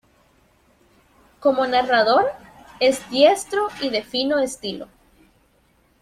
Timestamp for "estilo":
4.39-4.87